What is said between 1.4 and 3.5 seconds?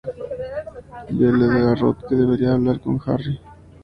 dice a Ruth que debería hablar con Harry.